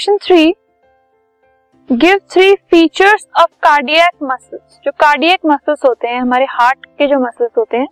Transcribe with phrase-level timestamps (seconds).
[0.00, 0.52] Question three
[1.90, 7.18] give three features of cardiac muscles जो cardiac muscles होते हैं, हमारे हार्ट के जो
[7.20, 7.86] मसल्स होते हैं,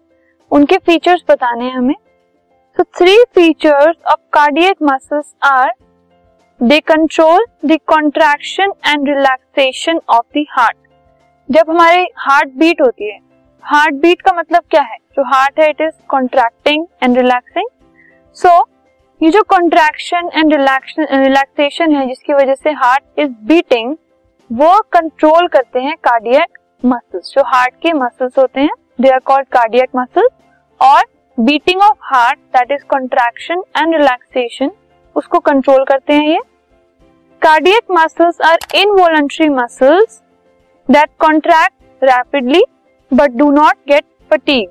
[0.50, 1.94] उनके फीचर्स बताने हैं हमें।
[2.76, 5.72] So three features of cardiac muscles are
[6.61, 10.77] they control the contraction and relaxation of the heart
[11.48, 13.18] जब हमारे हार्ट बीट होती है
[13.64, 14.96] हार्ट बीट का मतलब क्या है?
[14.96, 17.68] जो हार्ट है it is contracting and relaxing
[18.36, 18.59] so
[19.21, 23.96] ये जो कॉन्ट्रैक्शन एंड रिलैक्सेशन है, जिसकी वजह से हार्ट इज़ बीटिंग
[24.50, 29.46] वो कंट्रोल करते हैं कार्डियक मसल्स जो हार्ट के मसल्स होते हैं they are called
[29.53, 30.31] cardiac muscles
[30.81, 31.04] और
[31.39, 34.70] beating of heart that is contraction and relaxation
[35.17, 36.39] उसको कंट्रोल करते हैं ये।
[37.42, 40.23] Cardiac muscles are involuntary muscles
[40.89, 42.64] that contract rapidly
[43.11, 44.69] but do not get fatigue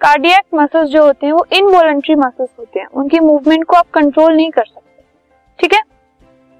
[0.00, 4.36] cardiac muscles जो होते हैं, वो इनवॉलेंट्री मसल्स होते हैं। उनकी मूवमेंट को आप कंट्रोल
[4.36, 5.02] नहीं कर सकते।
[5.58, 5.80] ठीक है?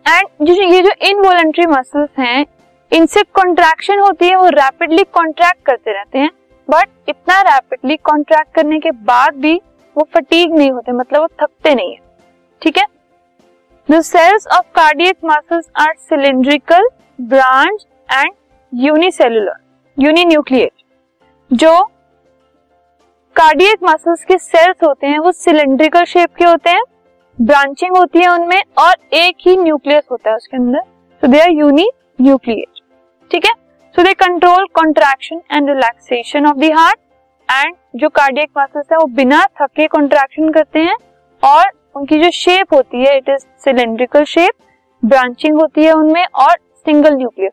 [0.07, 2.47] एंड जो ये जो इनवॉलेंट्री मसल्स हैं,
[2.93, 6.31] इनसे कॉन्ट्रैक्शन होती है, वो रैपिडली कॉन्ट्रैक्ट करते रहते हैं।
[6.71, 9.61] बट इतना रैपिडली कॉन्ट्रैक्ट करने के बाद भी
[9.97, 11.99] वो फटीग नहीं होते मतलब वो थकते नहीं है।
[12.63, 12.85] ठीक है?
[13.91, 16.89] The cells of cardiac muscles are cylindrical
[17.21, 18.33] branch and
[18.75, 19.57] unicellular
[19.99, 20.71] uninuclear
[21.53, 21.91] जो
[23.39, 26.83] कार्डियक मसल्स के सेल्स होते हैं, वो सिलेंड्रिकल शेप के होते हैं
[27.39, 30.81] ब्रांचिंग होती है उनमें और एक ही न्यूक्लियस होता है उसके अंदर।
[31.23, 31.89] So they are uni
[32.21, 32.81] nuclear
[33.31, 33.53] ठीक है?
[33.95, 36.99] So they control contraction and relaxation of the heart
[37.49, 40.97] and जो कार्डियक मसल्स है, वो बिना थके कॉन्ट्रैक्शन करते हैं
[41.43, 44.53] और उनकी जो शेप होती है it is cylindrical shape
[45.03, 47.53] branching होती है उनमें और single nucleus